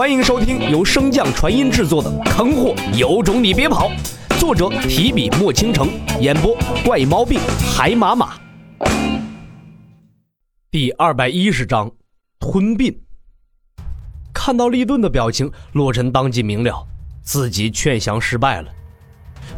[0.00, 3.90] 欢迎收听由升降传音制作的《坑货有种你别跑》，
[4.40, 7.38] 作者提笔墨倾城，演播怪毛病
[7.76, 8.32] 海马马。
[10.70, 11.92] 第二百一十章，
[12.38, 12.98] 吞并。
[14.32, 16.82] 看到利顿的表情，洛尘当即明了，
[17.20, 18.72] 自己劝降失败了。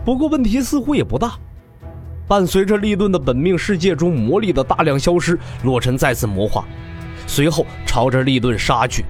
[0.05, 1.39] 不过问题似乎也不大。
[2.27, 6.65] 伴随着利顿的本命世界中魔力的大量消失，洛尘再次魔化，
[7.29, 9.05] 随后朝着利顿杀去。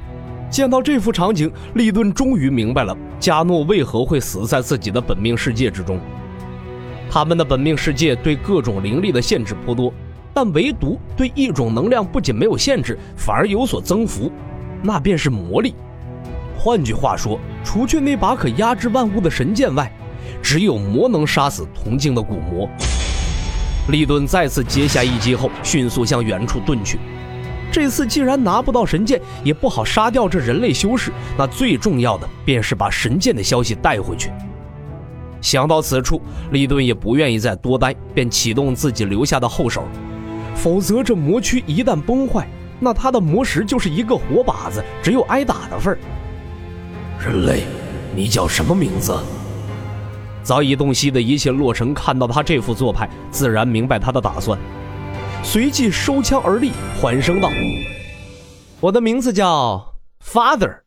[0.52, 5.98] 见到这幅场景，利顿终于明白了加诺为何会死在自己的本命世界之中。
[7.10, 9.90] 他们的本命世界对各种灵力的限制颇多，
[10.34, 14.30] 但唯独对一种能量不仅没有限制，反而有所增幅，
[14.82, 15.74] 那便是魔力。
[16.58, 19.90] 换句话说，除去那把可压制万物的神剑外，
[20.43, 22.68] 只有魔能杀死铜镜的古魔。
[23.88, 26.98] 利顿再次接下一击后，迅速向远处遁去。
[27.72, 34.30] 这次既然拿不到神剑，也不好杀掉这人类修士，那最重要的便是把神剑的消息带回去。
[35.41, 39.84] 想到此处，利顿也不愿意再多待，便启动自己留下的后手。
[40.55, 42.46] 否则，这魔躯一旦崩坏，
[42.78, 45.98] 那他的魔石就是一个活靶子，只有挨打的份儿。
[47.18, 47.64] 人类，
[48.14, 49.18] 你叫什么名字？
[50.42, 54.58] 早已洞悉的一切洛尘看到他这副做派，自然明白他的打算。
[55.44, 57.50] 随即收枪而立，缓声道
[58.80, 60.78] ：“我的名字叫 Father。”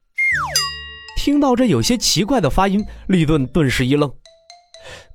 [1.20, 4.12] 听到这有些奇怪的发音，利顿顿时一愣。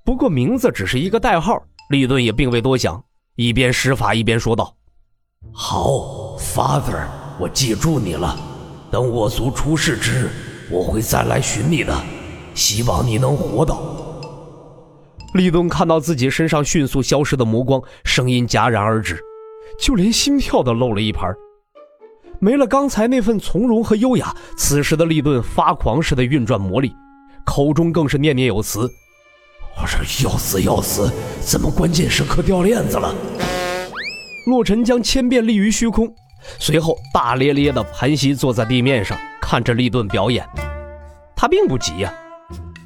[0.04, 3.02] 不过名字只是一个代号，利顿也并未多想，
[3.34, 4.76] 一边施法一边说道
[5.52, 7.06] ：“好，Father，
[7.38, 8.38] 我记住你了。
[8.90, 10.30] 等我族出世之日，
[10.70, 11.96] 我会再来寻你的，
[12.54, 13.80] 希望你能活到。”
[15.34, 19.20] 利顿看到自己身上迅速消失的魔光，声音戛然而止。
[19.78, 21.34] 就连心跳都漏了一盘，
[22.38, 26.92] 没了刚才那份从容和优雅，此时的利顿发狂似的运转魔力，
[27.44, 28.88] 口中更是念念有词
[29.76, 31.10] ：“我这要死要死，
[31.40, 33.14] 怎么关键时刻掉链子了？”
[34.46, 36.12] 洛尘将千变立于虚空，
[36.58, 40.46] 随后大咧咧的盘膝坐在地面上，看着利顿表演。
[41.36, 42.12] 他并不急呀，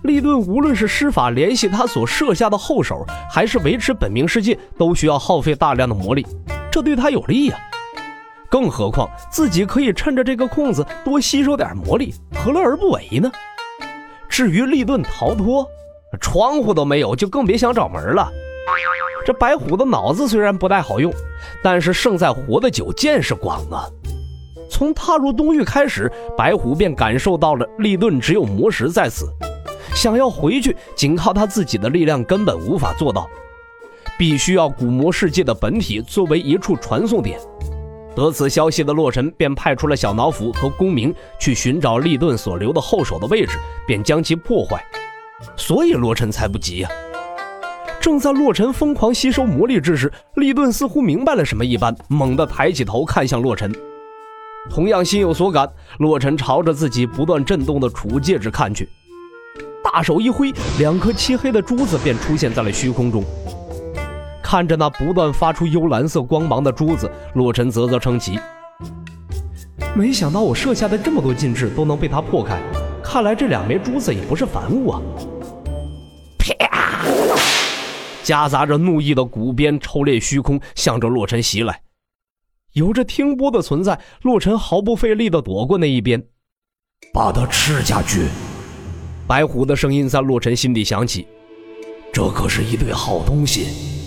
[0.03, 6.27] 利顿无论是施法联系他所设下的后手，还是维持本命世界，都需要耗费大量的魔力。
[6.75, 7.57] 这对他有利呀，
[8.51, 13.31] 更何况自己可以趁着这个空子多吸收点魔力，何乐而不为呢？
[14.29, 15.65] 至于利顿逃脱，
[16.21, 18.29] 窗户都没有，就更别想找门了。
[19.25, 21.15] 这白虎的脑子虽然不太好用，
[21.63, 23.87] 但是胜在活得久，见识广啊。
[24.69, 29.29] 从踏入东域开始，白虎便感受到了利顿只有魔石在此，
[29.95, 33.31] 想要回去，仅靠他自己的力量根本无法做到。
[34.19, 37.39] 必须要古魔世界的本体作为一处传送点。
[38.15, 44.81] 得此消息的洛尘便派出了小脑斧和公明去寻找利顿所留的后手的位置，便将其破坏。
[45.57, 46.89] 所以洛尘才不急呀。
[48.01, 53.75] 正在洛尘疯狂吸收魔力之时，利顿似乎明白了什么一般，猛地抬起头看向洛尘。
[54.71, 58.89] 同样心有所感，洛尘朝着自己不断震动的储物戒指看去，
[59.83, 63.25] 大手一挥，两颗漆黑的珠子便出现在了虚空中。
[64.45, 68.39] 看着那不断发出幽蓝色光芒的珠子，洛尘啧啧称奇。
[69.97, 72.61] 没想到我设下的这么多禁制都能被他破开，
[73.03, 75.01] 看来这两枚珠子也不是凡物啊！
[76.39, 77.07] 啪！
[78.23, 81.81] 夹杂着怒意的鼓鞭抽裂虚空，向着洛尘袭来。
[82.75, 86.23] 有着听波的存在，洛尘毫不费力地躲过那一鞭。
[87.15, 88.27] 把它吃下去！
[89.27, 91.27] 白虎的声音在洛尘心底响起。
[92.13, 94.04] 这可是一对好东西。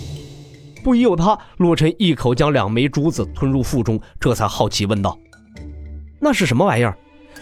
[0.82, 5.18] 不疑有他，洛尘一口将两枚珠子吞入腹中，这才好奇问道
[6.20, 6.96] ：“那是什么玩意儿？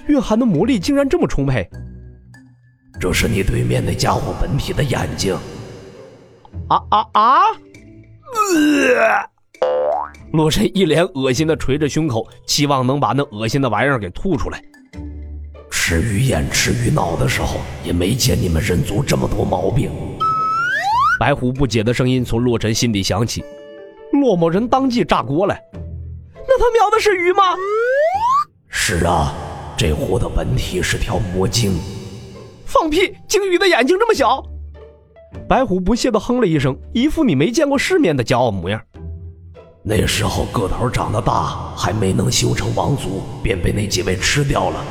[0.09, 1.69] 蕴含的魔力竟然这么充沛
[3.01, 5.37] ？”“这是你对面那家伙本体的眼睛。
[6.69, 7.41] ”“啊啊啊！”
[8.53, 9.31] 呃，
[10.33, 14.63] 洛尘一脸恶心的捶着胸口，期望能把那恶心的玩意儿给吐出来。
[15.71, 19.91] 吃鱼眼、吃鱼脑的时候，也没见你们人族这么多毛病。
[21.19, 23.43] 白虎不解的声音从洛尘心底响起，
[24.13, 25.57] 洛某人当即炸锅了。
[26.35, 27.43] 那他瞄的是鱼吗？
[28.69, 29.33] 是啊，
[29.77, 31.79] 这货的本体是条魔鲸。
[32.67, 33.15] 放屁！
[33.27, 34.45] 鲸鱼的眼睛这么小？
[35.49, 38.81] 白虎不屑的哼了一声，一副你没见过世面的骄傲模样。
[39.83, 44.85] 那时候个头长得大，还没能修成王族，便被那几位吃掉了，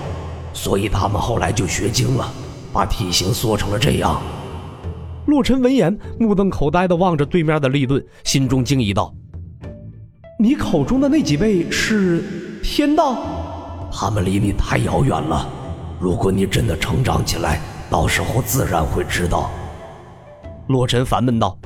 [0.53, 2.33] 所以他们后来就学精了，
[2.73, 4.21] 把体型缩成了这样。
[5.25, 9.13] 洛尘闻言，目瞪口呆地望着对面的利顿，心中惊疑道
[10.39, 12.23] ：“你口中的那几位是
[12.61, 13.17] 天道？
[13.91, 15.49] 他们离你太遥远了。
[15.99, 19.49] 如果你真的成长起来，到时候自然会知道。
[20.67, 21.57] 洛尘烦闷道：“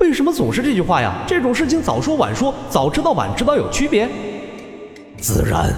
[0.00, 1.24] 为什么总是这句话呀？
[1.26, 4.08] 这种事情早说晚说，早知道晚知道有区别。”
[5.20, 5.74] 自然，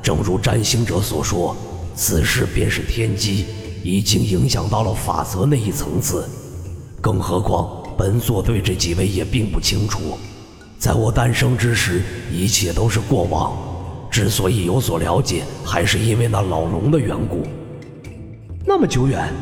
[0.00, 1.56] 正如占星者所说，
[1.94, 3.46] 此事便是天机，
[3.86, 6.28] 已经影响到了法则那一层次。
[7.00, 10.18] 更何况，本座对这几位也并不清楚。
[10.76, 12.02] 在我诞生之时，
[12.32, 13.56] 一切都是过往。
[14.10, 17.44] 之所以有所了解，还是因为那老龙的缘故。
[18.64, 19.32] 那么久远，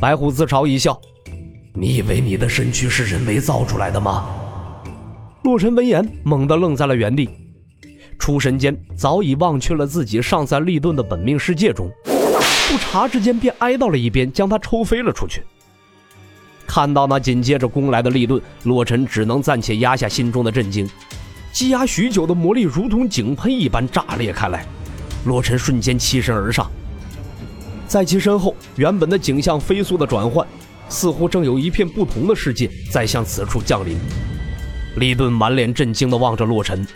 [0.00, 1.00] 白虎自嘲一笑
[1.74, 4.26] ：“你以为你的身躯是人为造出来的吗？”
[5.44, 7.30] 洛尘闻言，猛地愣在了原地。
[8.18, 11.88] 出神间早已忘却了自己尚在利顿的本命世界中，
[12.68, 15.42] 不察之间便挨到了一边，将他抽飞了出去。
[16.66, 20.88] 看到那紧接着攻来的利顿，洛尘只能暂且压下心中的震惊。
[21.50, 24.66] 积压许久的魔力如同井喷一般炸裂开来，
[25.24, 26.70] 洛尘瞬间欺身而上，
[27.86, 30.46] 在其身后，原本的景象飞速的转换，
[30.90, 33.96] 似乎正有一片不同的世界在向此处降临。
[34.96, 36.86] 利顿满脸震惊的望着洛尘。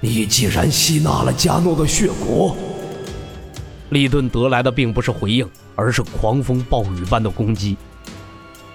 [0.00, 2.56] 你既然吸纳了加诺的血果，
[3.94, 7.76] 利顿得来的并不是回应，而是狂风暴雨般的攻击。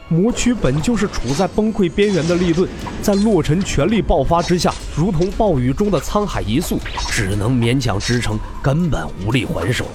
[0.08, 2.68] 魔躯本就是处在崩溃边缘的利顿，
[3.02, 6.80] 在洛尘全力爆发之下，如同暴雨中的沧海一粟，
[7.10, 9.86] 只能勉强支撑，根本无力还手。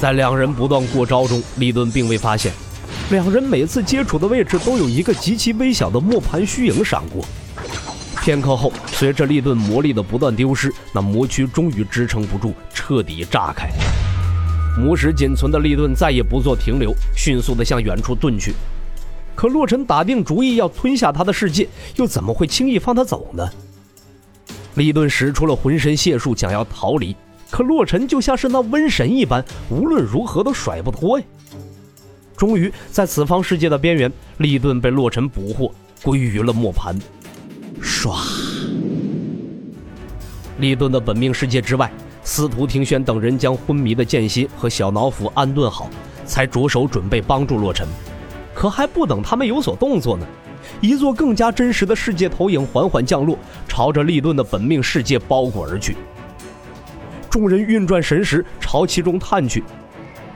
[0.00, 2.52] 在两人不断过招中，利顿并未发现，
[3.10, 7.24] 两人每次接触的位置都有一个极其微小的磨盘虚影闪过。
[8.22, 13.70] 片刻后，随着利顿魔力的不断丢失，那魔躯终于支撑不住，彻底炸开。
[14.78, 18.54] 母石仅存的利顿再也不做停留，迅速地向远处遁去。
[19.34, 23.48] 可洛尘打定主意要吞下他的世界，又怎么会轻易放他走呢？
[24.74, 27.16] 利顿使出了浑身解数，想要逃离，
[27.50, 31.26] 可洛尘就像是那瘟神一般，无论如何都甩不脱呀。
[32.36, 36.96] 终于，在此方世界的边缘，利顿被洛尘捕获，归于了磨盘。
[37.82, 38.16] 唰！
[40.58, 41.90] 利顿的本命世界之外，
[42.32, 45.90] 司徒庭轩等人将昏迷的剑心和小脑斧安顿好，
[46.24, 47.84] 才着手准备帮助洛尘。
[48.54, 50.24] 可还不等他们有所动作呢，
[50.80, 53.36] 一座更加真实的世界投影缓缓降落，
[53.66, 55.96] 朝着利顿的本命世界包裹而去。
[57.28, 59.64] 众人运转神识，朝其中探去，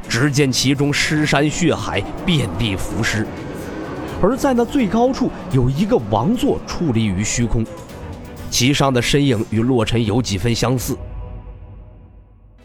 [0.09, 3.25] 只见其中尸山血海，遍地浮尸。
[4.21, 7.65] 而在那最高处，有一个王座矗立于虚空，
[8.51, 10.99] 其上的身影与洛尘有几分相似。